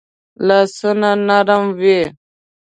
لاسونه 0.47 1.09
نرم 1.27 1.65
وي 1.79 1.97